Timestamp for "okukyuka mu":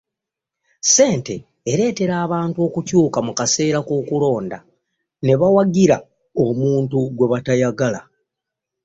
2.67-3.33